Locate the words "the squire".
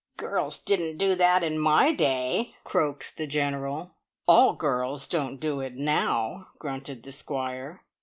7.03-7.83